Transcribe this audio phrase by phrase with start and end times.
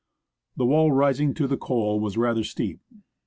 [0.55, 2.79] The wall rising to the ^^/ was rather steep.